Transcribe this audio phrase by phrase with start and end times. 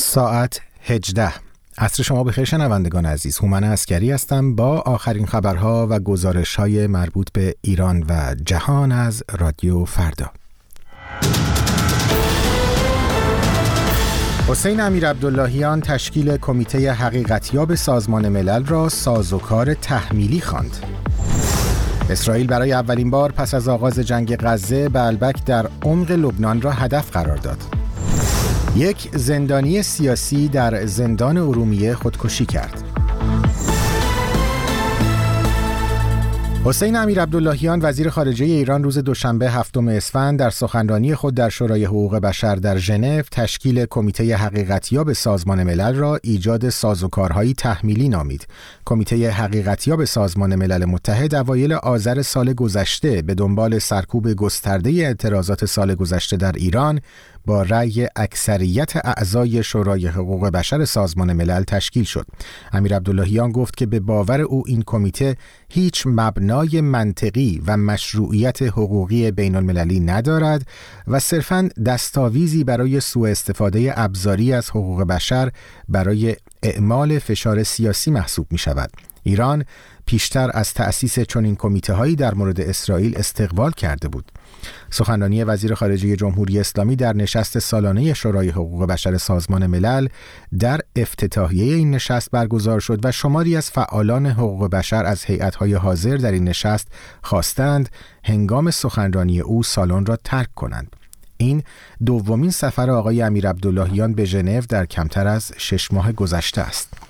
[0.00, 1.32] ساعت 18
[1.78, 7.28] عصر شما بخیر شنوندگان عزیز هومن اسکری هستم با آخرین خبرها و گزارش های مربوط
[7.32, 10.30] به ایران و جهان از رادیو فردا
[14.48, 20.76] حسین امیر عبداللهیان تشکیل کمیته حقیقتیاب سازمان ملل را سازوکار تحمیلی خواند.
[22.10, 27.10] اسرائیل برای اولین بار پس از آغاز جنگ غزه به در عمق لبنان را هدف
[27.10, 27.87] قرار داد.
[28.76, 32.87] یک زندانی سیاسی در زندان ارومیه خودکشی کرد.
[36.64, 41.84] حسین امیر عبداللهیان وزیر خارجه ایران روز دوشنبه هفتم اسفند در سخنرانی خود در شورای
[41.84, 48.46] حقوق بشر در ژنو تشکیل کمیته حقیقتیاب سازمان ملل را ایجاد سازوکارهایی تحمیلی نامید.
[48.84, 55.94] کمیته حقیقتیاب سازمان ملل متحد اوایل آذر سال گذشته به دنبال سرکوب گسترده اعتراضات سال
[55.94, 57.00] گذشته در ایران
[57.46, 62.26] با رأی اکثریت اعضای شورای حقوق بشر سازمان ملل تشکیل شد.
[62.72, 65.36] امیر عبداللهیان گفت که به باور او این کمیته
[65.68, 66.06] هیچ
[66.48, 70.66] مبنای منطقی و مشروعیت حقوقی بین المللی ندارد
[71.06, 75.50] و صرفاً دستاویزی برای سوء استفاده ابزاری از حقوق بشر
[75.88, 78.90] برای اعمال فشار سیاسی محسوب می شود.
[79.22, 79.64] ایران
[80.06, 84.32] پیشتر از تأسیس چنین کمیته هایی در مورد اسرائیل استقبال کرده بود.
[84.90, 90.08] سخنرانی وزیر خارجه جمهوری اسلامی در نشست سالانه شورای حقوق بشر سازمان ملل
[90.58, 96.16] در افتتاحیه این نشست برگزار شد و شماری از فعالان حقوق بشر از هیئت‌های حاضر
[96.16, 96.88] در این نشست
[97.22, 97.88] خواستند
[98.24, 100.96] هنگام سخنرانی او سالن را ترک کنند.
[101.36, 101.62] این
[102.06, 107.07] دومین سفر آقای امیر عبداللهیان به ژنو در کمتر از شش ماه گذشته است.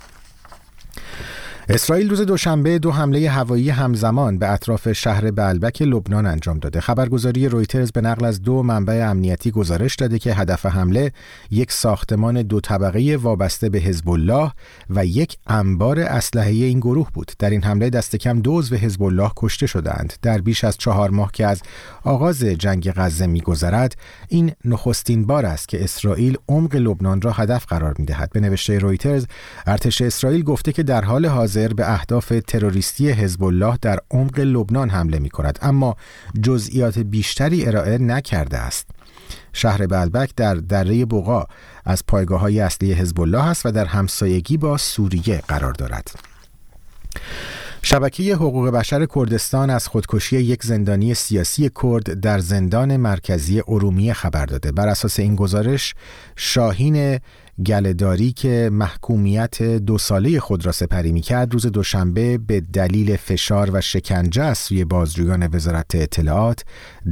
[1.71, 6.81] اسرائیل روز دوشنبه دو حمله هوایی همزمان به اطراف شهر بلبک لبنان انجام داده.
[6.81, 11.13] خبرگزاری رویترز به نقل از دو منبع امنیتی گزارش داده که هدف حمله
[11.51, 14.53] یک ساختمان دو طبقه وابسته به حزب الله
[14.91, 17.33] و یک انبار اسلحه این گروه بود.
[17.39, 20.13] در این حمله دست کم دو عضو حزب الله کشته شدند.
[20.23, 21.63] در بیش از چهار ماه که از
[22.05, 23.97] آغاز جنگ غزه میگذرد،
[24.29, 28.31] این نخستین بار است که اسرائیل عمق لبنان را هدف قرار می‌دهد.
[28.31, 29.27] به نوشته رویترز،
[29.67, 34.91] ارتش اسرائیل گفته که در حال حاضر به اهداف تروریستی حزب الله در عمق لبنان
[34.91, 35.97] حمله می کند اما
[36.43, 38.91] جزئیات بیشتری ارائه نکرده است.
[39.53, 41.47] شهر بلبک در دره بوغا
[41.85, 46.11] از پایگاه های اصلی حزب الله است و در همسایگی با سوریه قرار دارد.
[47.83, 54.47] شبکه حقوق بشر کردستان از خودکشی یک زندانی سیاسی کرد در زندان مرکزی ارومیه خبر
[54.47, 54.73] داده.
[54.73, 55.95] بر اساس این گزارش
[56.37, 57.21] شاهین
[57.67, 63.71] گلهداری که محکومیت دو ساله خود را سپری می کرد روز دوشنبه به دلیل فشار
[63.73, 66.65] و شکنجه از سوی بازجویان وزارت اطلاعات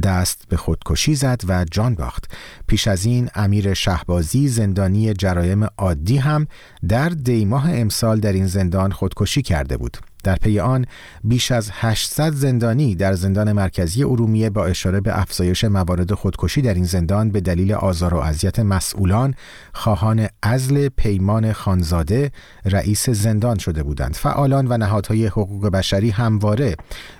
[0.03, 2.31] دست به خودکشی زد و جان باخت.
[2.67, 6.47] پیش از این امیر شهبازی زندانی جرایم عادی هم
[6.87, 9.97] در دیماه امسال در این زندان خودکشی کرده بود.
[10.27, 10.85] در پی آن
[11.23, 16.73] بیش از 800 زندانی در زندان مرکزی ارومیه با اشاره به افزایش موارد خودکشی در
[16.73, 19.33] این زندان به دلیل آزار و اذیت مسئولان
[19.73, 22.31] خواهان ازل پیمان خانزاده
[22.65, 24.15] رئیس زندان شده بودند.
[24.15, 26.75] فعالان و نهادهای حقوق بشری همواره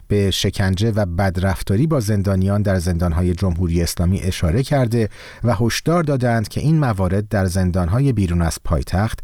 [0.08, 5.10] به شکنجه و بدرفتاری با زندانیان در زندانهای جمهوری اسلامی اشاره کرده
[5.44, 9.20] و هشدار دادند که این موارد در زندانهای بیرون از پایتخت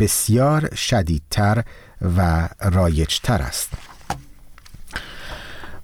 [0.00, 1.64] بسیار شدیدتر
[2.18, 3.68] و رایجتر است.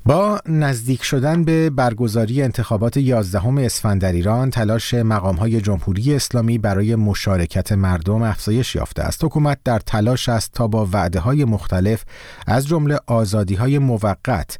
[0.06, 6.94] با نزدیک شدن به برگزاری انتخابات 11 اسفند در ایران تلاش مقامهای جمهوری اسلامی برای
[6.94, 9.24] مشارکت مردم افزایش یافته است.
[9.24, 12.04] حکومت در تلاش است تا با وعده های مختلف
[12.46, 14.58] از جمله آزادی های موقت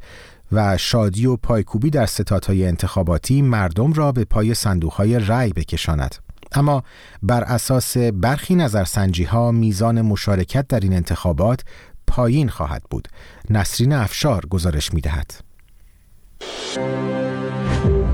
[0.53, 6.15] و شادی و پایکوبی در ستادهای انتخاباتی مردم را به پای صندوقهای رأی بکشاند.
[6.53, 6.83] اما
[7.23, 11.61] بر اساس برخی نظرسنجی ها میزان مشارکت در این انتخابات
[12.07, 13.09] پایین خواهد بود.
[13.51, 15.51] نسرین افشار گزارش می دهد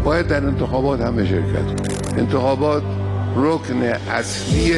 [0.05, 2.83] باید در انتخابات همه شرکت انتخابات
[3.39, 4.73] رکن اصلی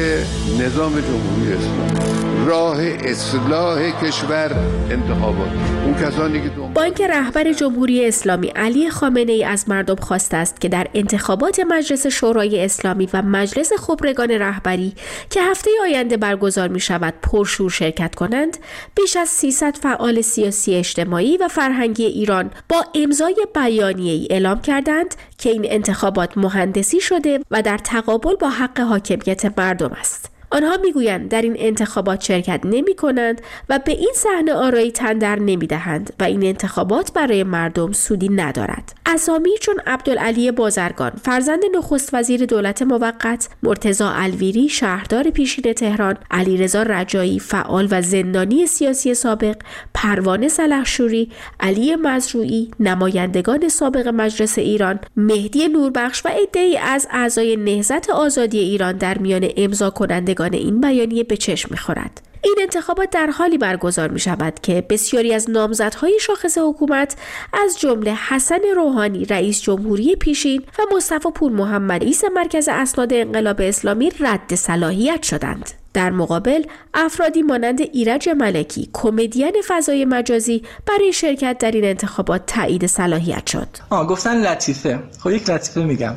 [0.59, 2.45] نظام جمهوری اسلامی.
[2.45, 4.55] راه اصلاح کشور
[4.91, 5.49] انتخابات.
[5.85, 10.61] اون کسانی که با اینکه رهبر جمهوری اسلامی علی خامنه ای از مردم خواسته است
[10.61, 14.93] که در انتخابات مجلس شورای اسلامی و مجلس خبرگان رهبری
[15.29, 18.57] که هفته آینده برگزار می شود پرشور شرکت کنند
[18.95, 25.15] بیش از 300 فعال سیاسی اجتماعی و فرهنگی ایران با امضای بیانیه ای اعلام کردند
[25.37, 30.38] که این انتخابات مهندسی شده و در تقابل با حق حاکمیت مردم است.
[30.51, 35.67] آنها می‌گویند در این انتخابات شرکت نمی کنند و به این صحنه آرایی تندر نمی
[35.67, 38.93] دهند و این انتخابات برای مردم سودی ندارد.
[39.05, 46.83] اسامی چون عبدالعلی بازرگان فرزند نخست وزیر دولت موقت مرتزا الویری شهردار پیشین تهران علیرضا
[46.83, 49.55] رجایی فعال و زندانی سیاسی سابق
[49.93, 58.09] پروانه سلحشوری علی مزروعی نمایندگان سابق مجلس ایران مهدی نوربخش و عدهای از اعضای نهضت
[58.09, 63.57] آزادی ایران در میان امضا کنندگان این بیانیه به چشم می‌خورد این انتخابات در حالی
[63.57, 67.15] برگزار می شود که بسیاری از نامزدهای شاخص حکومت
[67.53, 73.61] از جمله حسن روحانی رئیس جمهوری پیشین و مصطفی پور محمد رئیس مرکز اسناد انقلاب
[73.61, 75.71] اسلامی رد صلاحیت شدند.
[75.93, 76.63] در مقابل
[76.93, 83.67] افرادی مانند ایرج ملکی کمدین فضای مجازی برای شرکت در این انتخابات تایید صلاحیت شد.
[83.89, 84.99] آه گفتن لطیفه.
[85.19, 86.15] خب یک لطیفه میگم.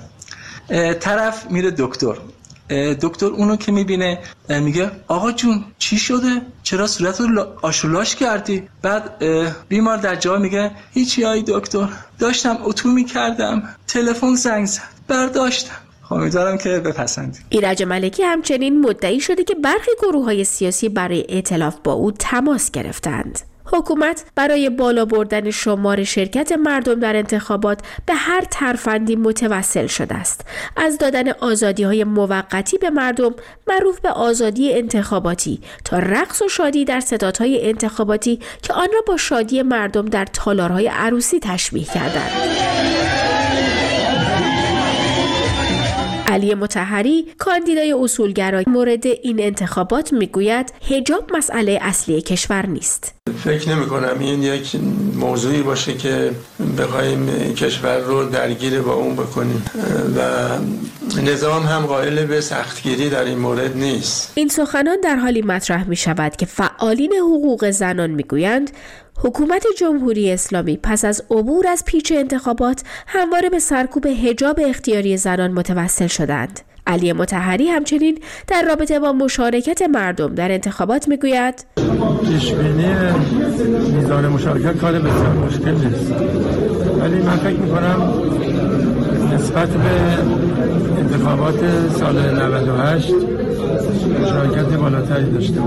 [1.00, 2.14] طرف میره دکتر
[3.00, 9.24] دکتر اونو که می‌بینه میگه آقا جون چی شده؟ چرا صورت رو آشولاش کردی؟ بعد
[9.68, 11.88] بیمار در جا میگه هیچی های دکتر
[12.18, 15.76] داشتم اتو می‌کردم تلفن زنگ زد برداشتم.
[16.02, 21.26] خب، امیدوارم که بپسندی ایرج ملکی همچنین مدعی شده که برخی گروه های سیاسی برای
[21.28, 23.40] اعتلاف با او تماس گرفتند.
[23.72, 30.44] حکومت برای بالا بردن شمار شرکت مردم در انتخابات به هر ترفندی متوسل شده است.
[30.76, 33.34] از دادن آزادی های موقتی به مردم
[33.66, 39.16] معروف به آزادی انتخاباتی تا رقص و شادی در ستادهای انتخاباتی که آن را با
[39.16, 43.11] شادی مردم در تالارهای عروسی تشبیه کردند.
[46.32, 53.14] علی متحری کاندیدای اصولگرای مورد این انتخابات می‌گوید هجاب مسئله اصلی کشور نیست.
[53.44, 54.76] فکر نمی کنم این یک
[55.14, 56.30] موضوعی باشه که
[56.78, 59.64] بخوایم کشور رو درگیر با اون بکنیم.
[60.16, 60.48] و
[61.20, 64.32] نظام هم قائل به سختگیری در این مورد نیست.
[64.34, 68.70] این سخنان در حالی مطرح می شود که فعالین حقوق زنان می گویند
[69.24, 75.52] حکومت جمهوری اسلامی پس از عبور از پیچ انتخابات همواره به سرکوب حجاب اختیاری زنان
[75.52, 76.60] متوسل شدند.
[76.86, 81.64] علی متحری همچنین در رابطه با مشارکت مردم در انتخابات می‌گوید
[82.26, 82.86] پیشبینی
[83.96, 86.12] میزان مشارکت کار بسیار مشکل نیست
[87.00, 88.12] ولی من فکر می‌کنم
[89.42, 89.90] نسبت به
[90.98, 91.60] انتخابات
[91.98, 93.14] سال 98
[94.20, 95.60] مشارکت بالاتری داشته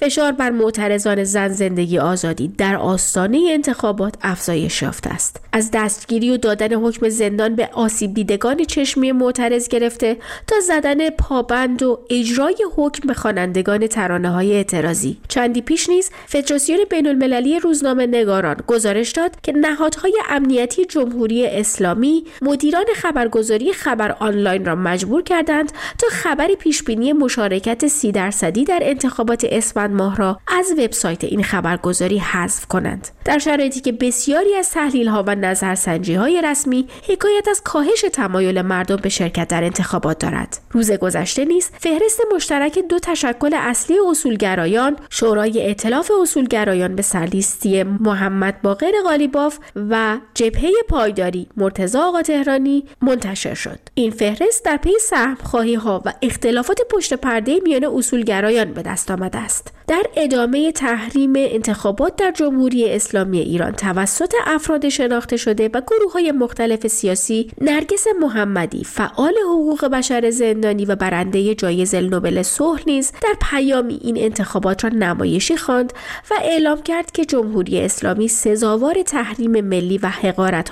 [0.00, 5.40] فشار بر معترضان زن زندگی آزادی در آستانه انتخابات افزایش یافته است.
[5.52, 10.16] از دستگیری و دادن حکم زندان به آسیب دیدگان چشمی معترض گرفته
[10.46, 15.18] تا زدن پابند و اجرای حکم به خوانندگان ترانه های اعتراضی.
[15.28, 22.24] چندی پیش نیز فدراسیون بین المللی روزنامه نگاران گزارش داد که نهادهای امنیتی جمهوری اسلامی
[22.42, 29.46] مدیران خبرگزاری خبر آنلاین را مجبور کردند تا خبری پیشبینی مشارکت سی درصدی در انتخابات
[29.50, 33.08] اسفند ماه را از وبسایت این خبرگزاری حذف کنند.
[33.24, 38.62] در شرایطی که بسیاری از تحلیل ها و نظرسنجی های رسمی حکایت از کاهش تمایل
[38.62, 40.58] مردم به شرکت در انتخابات دارد.
[40.70, 48.62] روز گذشته نیز فهرست مشترک دو تشکل اصلی اصولگرایان شورای ائتلاف اصولگرایان به سرلیستی محمد
[48.62, 49.58] باقر غالیباف
[49.90, 53.78] و جبهه پایداری مرتضی آقا تهرانی منتشر شد.
[53.94, 59.10] این فهرست در پی سهم خواهی ها و اختلافات پشت پرده میان اصولگرایان به دست
[59.10, 59.72] آمده است.
[59.88, 66.32] در ادامه تحریم انتخابات در جمهوری اسلامی ایران توسط افراد شناخته شده و گروه های
[66.32, 73.34] مختلف سیاسی نرگس محمدی فعال حقوق بشر زندانی و برنده جایزه نوبل صلح نیز در
[73.50, 75.92] پیامی این انتخابات را نمایشی خواند
[76.30, 80.10] و اعلام کرد که جمهوری اسلامی سزاوار تحریم ملی و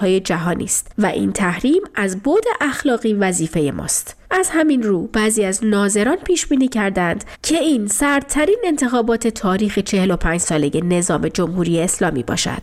[0.00, 5.44] های جهانی است و این تحریم از بود اخلاقی وظیفه ماست از همین رو بعضی
[5.44, 12.22] از ناظران پیش بینی کردند که این سردترین انتخابات تاریخ 45 ساله نظام جمهوری اسلامی
[12.22, 12.62] باشد.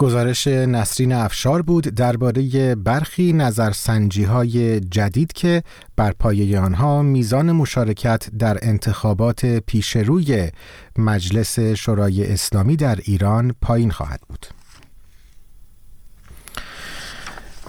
[0.00, 5.62] گزارش نسرین افشار بود درباره برخی نظرسنجی های جدید که
[5.96, 10.50] بر پایه آنها میزان مشارکت در انتخابات پیشروی
[10.98, 14.46] مجلس شورای اسلامی در ایران پایین خواهد بود.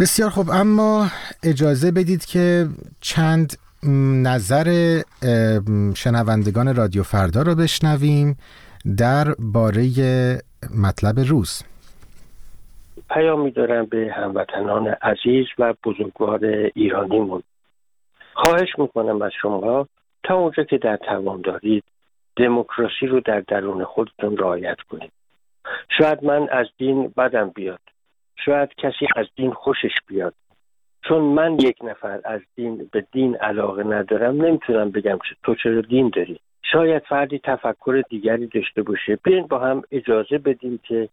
[0.02, 1.08] بسیار خوب اما
[1.44, 2.68] اجازه بدید که
[3.02, 3.58] چند
[4.24, 4.68] نظر
[5.96, 8.38] شنوندگان رادیو فردا رو بشنویم
[8.98, 9.84] در باره
[10.84, 11.64] مطلب روز.
[13.10, 16.40] پیامی دارم به هموطنان عزیز و بزرگوار
[16.76, 17.44] ایرانیمون.
[18.34, 19.88] خواهش می‌کنم از شما
[20.24, 21.84] تا اونجا که در توان دارید
[22.36, 25.12] دموکراسی رو در درون خودتون رعایت کنید.
[25.98, 27.91] شاید من از دین بدم بیاد.
[28.46, 30.34] شاید کسی از دین خوشش بیاد.
[31.04, 35.82] چون من یک نفر از دین به دین علاقه ندارم نمی‌تونم بگم که تو چرا
[35.82, 36.40] دین داری.
[36.72, 39.20] شاید فردی تفکر دیگری داشته باشه.
[39.24, 41.10] بیاین با هم اجازه بدیم که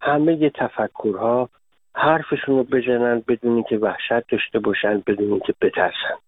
[0.00, 1.48] همه تفکرها
[1.94, 6.18] حرفشون رو بزنن بدونی که وحشت داشته باشن بدونی که بترسن.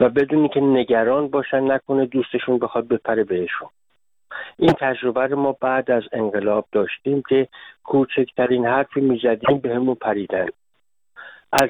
[0.00, 3.68] و بدونی که نگران باشن نکنه دوستشون بخواد بپره بهشون.
[4.58, 7.48] این تجربه رو ما بعد از انقلاب داشتیم که
[7.84, 10.46] کوچکترین حرفی می‌زدیم به همون پریدن.
[11.52, 11.68] از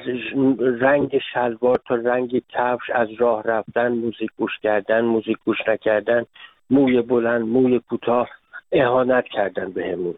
[0.59, 6.25] رنگ شلوار تا رنگ کفش از راه رفتن موزیک گوش کردن موزیک گوش نکردن
[6.69, 8.29] موی بلند موی کوتاه
[8.71, 10.15] اهانت کردن بهمون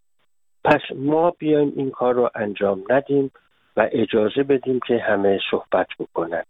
[0.64, 3.32] پس ما بیایم این کار رو انجام ندیم
[3.78, 6.44] و اجازه بدیم که همه صحبت بکنن.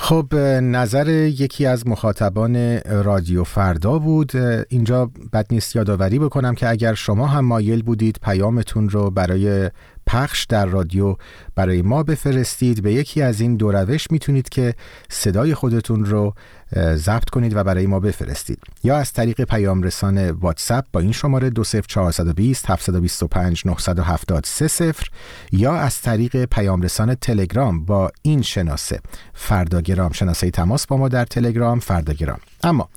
[0.00, 4.32] خب نظر یکی از مخاطبان رادیو فردا بود.
[4.68, 9.70] اینجا بد نیست یادآوری بکنم که اگر شما هم مایل بودید پیامتون رو برای
[10.08, 11.16] پخش در رادیو
[11.54, 14.74] برای ما بفرستید به یکی از این دو روش می‌تونید که
[15.10, 16.34] صدای خودتون رو
[16.76, 18.58] ضبط کنید و برای ما بفرستید.
[18.84, 24.92] یا از طریق پیام رسان واتساپ با این شماره 20420 725 973
[25.52, 29.00] یا از طریق پیام رسان تلگرام با این شناسه.
[29.34, 31.80] فرداگرام شناسه تماس با ما در تلگرام.
[31.80, 32.88] فرداگرام اما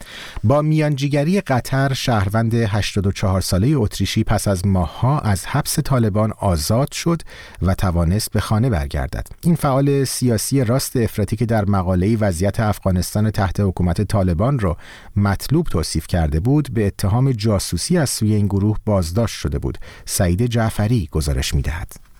[0.44, 7.22] با میانجیگری قطر شهروند 84 ساله اتریشی پس از ماهها از حبس طالبان آزاد شد
[7.62, 9.28] و توانست به خانه برگردد.
[9.42, 14.78] این فعال سیاسی راست افراطی که در مقاله وضعیت افغانستان تحت حکومت طالبان را
[15.16, 19.78] مطلوب توصیف کرده بود به اتهام جاسوسی از سوی این گروه بازداشت شده بود.
[20.06, 22.11] سعید جعفری گزارش می‌دهد.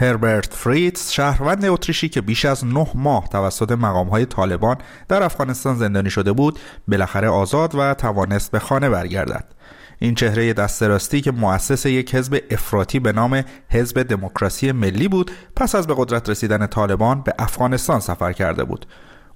[0.00, 4.76] هربرت فریتز شهروند اتریشی که بیش از نه ماه توسط مقامهای طالبان
[5.08, 9.44] در افغانستان زندانی شده بود بالاخره آزاد و توانست به خانه برگردد.
[9.98, 15.30] این چهره دست راستی که مؤسس یک حزب افراطی به نام حزب دموکراسی ملی بود
[15.56, 18.86] پس از به قدرت رسیدن طالبان به افغانستان سفر کرده بود.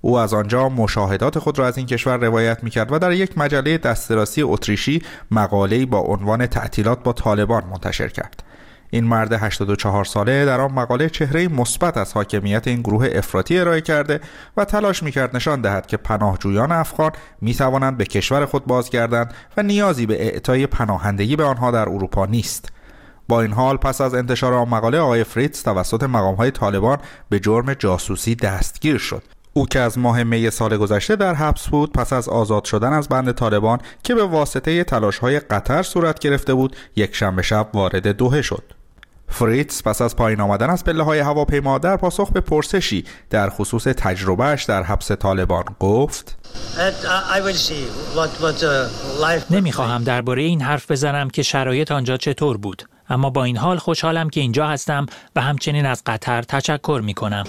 [0.00, 3.78] او از آنجا مشاهدات خود را از این کشور روایت می‌کرد و در یک مجله
[3.78, 8.42] دسترسی اتریشی مقاله‌ای با عنوان تعطیلات با طالبان منتشر کرد.
[8.90, 13.80] این مرد 84 ساله در آن مقاله چهره مثبت از حاکمیت این گروه افراطی ارائه
[13.80, 14.20] کرده
[14.56, 19.62] و تلاش می‌کرد نشان دهد که پناهجویان افغان می توانند به کشور خود بازگردند و
[19.62, 22.72] نیازی به اعطای پناهندگی به آنها در اروپا نیست.
[23.28, 26.98] با این حال پس از انتشار آن مقاله آقای فریتز توسط مقامهای طالبان
[27.28, 29.22] به جرم جاسوسی دستگیر شد.
[29.56, 33.08] او که از ماه می سال گذشته در حبس بود پس از آزاد شدن از
[33.08, 38.08] بند طالبان که به واسطه تلاش های قطر صورت گرفته بود یک شنبه شب وارد
[38.08, 38.62] دوهه شد.
[39.28, 43.84] فریتز پس از پایین آمدن از پله های هواپیما در پاسخ به پرسشی در خصوص
[43.84, 46.36] تجربهش در حبس طالبان گفت
[49.50, 52.82] نمی‌خواهم درباره این حرف بزنم که شرایط آنجا چطور بود.
[53.08, 55.06] اما با این حال خوشحالم که اینجا هستم
[55.36, 57.44] و همچنین از قطر تشکر می کنم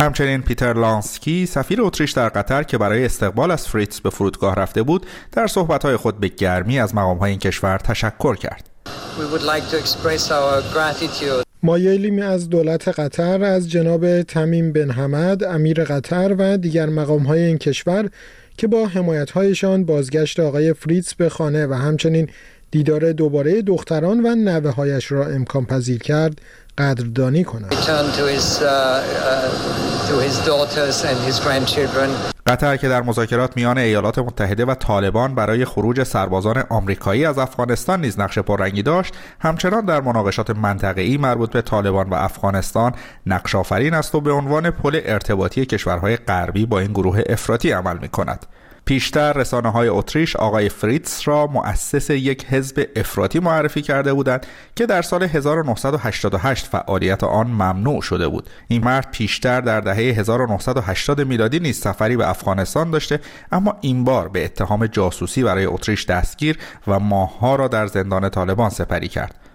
[0.00, 4.82] همچنین پیتر لانسکی سفیر اتریش در قطر که برای استقبال از فریتز به فرودگاه رفته
[4.82, 8.70] بود در صحبتهای خود به گرمی از مقامهای این کشور تشکر کرد.
[11.62, 17.42] مایلیم از دولت قطر از جناب تمیم بن حمد امیر قطر و دیگر مقام های
[17.42, 18.10] این کشور
[18.56, 22.28] که با حمایت هایشان بازگشت آقای فریتز به خانه و همچنین
[22.70, 26.40] دیدار دوباره دختران و نوه هایش را امکان پذیر کرد
[26.78, 27.74] قدردانی کند.
[32.46, 38.00] قطر که در مذاکرات میان ایالات متحده و طالبان برای خروج سربازان آمریکایی از افغانستان
[38.00, 42.92] نیز نقش پررنگی داشت همچنان در مناقشات منطقه‌ای مربوط به طالبان و افغانستان
[43.26, 47.98] نقش آفرین است و به عنوان پل ارتباطی کشورهای غربی با این گروه افراطی عمل
[47.98, 48.46] می کند.
[48.88, 54.86] پیشتر رسانه های اتریش آقای فریتز را مؤسس یک حزب افراطی معرفی کرده بودند که
[54.86, 58.50] در سال 1988 فعالیت آن ممنوع شده بود.
[58.68, 63.20] این مرد پیشتر در دهه 1980 میلادی نیز سفری به افغانستان داشته
[63.52, 68.70] اما این بار به اتهام جاسوسی برای اتریش دستگیر و ماهها را در زندان طالبان
[68.70, 69.47] سپری کرد.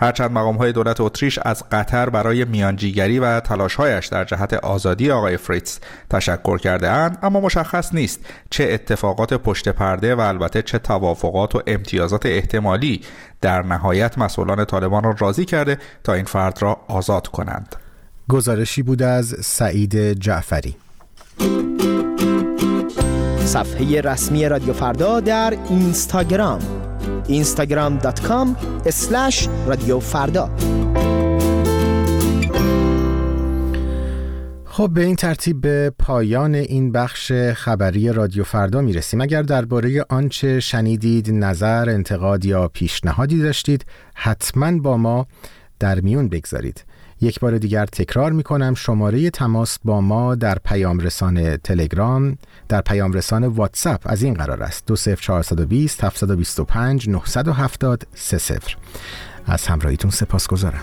[0.00, 5.36] هرچند مقام های دولت اتریش از قطر برای میانجیگری و تلاشهایش در جهت آزادی آقای
[5.36, 5.78] فریتز
[6.10, 11.62] تشکر کرده اند اما مشخص نیست چه اتفاقات پشت پرده و البته چه توافقات و
[11.66, 13.00] امتیازات احتمالی
[13.40, 17.76] در نهایت مسئولان طالبان را راضی کرده تا این فرد را آزاد کنند.
[18.28, 20.76] گزارشی بود از سعید جعفری.
[23.44, 26.79] صفحه رسمی رادیو فردا در اینستاگرام.
[27.28, 28.48] instagram.com
[29.66, 30.50] رادیو فردا
[34.64, 40.04] خب به این ترتیب به پایان این بخش خبری رادیو فردا می رسیم اگر درباره
[40.08, 43.84] آنچه شنیدید نظر انتقاد یا پیشنهادی داشتید
[44.14, 45.26] حتما با ما
[45.78, 46.84] در میون بگذارید.
[47.20, 52.80] یک بار دیگر تکرار می کنم شماره تماس با ما در پیام رسان تلگرام در
[52.80, 54.86] پیام رسان واتساپ از این قرار است.
[54.86, 58.36] 20420 725 970 30
[59.46, 60.82] از همراهیتون سپاس گذارم